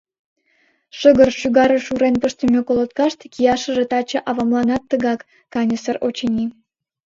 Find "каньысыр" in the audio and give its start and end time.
5.53-5.97